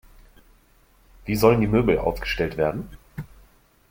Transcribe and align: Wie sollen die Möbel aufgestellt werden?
Wie 1.25 1.35
sollen 1.35 1.61
die 1.61 1.67
Möbel 1.67 1.99
aufgestellt 1.99 2.57
werden? 2.57 2.89